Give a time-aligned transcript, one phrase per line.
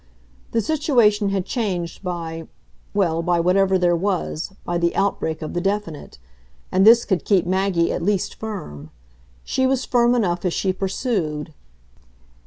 [0.49, 2.47] The situation had changed by
[2.91, 6.17] well, by whatever there was, by the outbreak of the definite;
[6.71, 8.89] and this could keep Maggie at least firm.
[9.43, 11.53] She was firm enough as she pursued.